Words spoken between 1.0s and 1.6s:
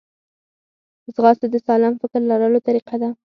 ځغاسته د